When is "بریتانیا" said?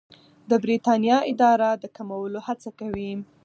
0.63-1.17